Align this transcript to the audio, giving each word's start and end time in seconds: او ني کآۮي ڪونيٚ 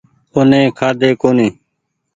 او 0.33 0.41
ني 0.49 0.59
کآۮي 0.77 1.09
ڪونيٚ 1.21 1.53